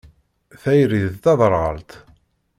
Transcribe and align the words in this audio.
Tayri 0.61 1.01
d 1.13 1.15
taderɣalt. 1.23 1.91